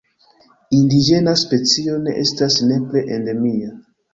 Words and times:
Indiĝena 0.77 1.35
specio 1.43 1.99
ne 2.07 2.17
estas 2.25 2.59
nepre 2.73 3.05
endemia. 3.19 3.79